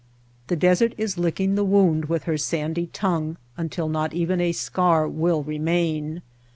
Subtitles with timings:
[0.47, 5.07] The desert is licking the wound with her sandy tongue until not even a scar
[5.07, 6.23] will remain.